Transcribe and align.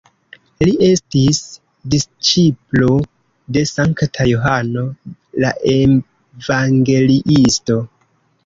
Li 0.67 0.71
estis 0.85 1.41
disĉiplo 1.95 2.89
de 3.57 3.63
Sankta 3.73 4.27
Johano 4.31 4.87
la 5.45 5.53
Evangeliisto. 5.75 7.79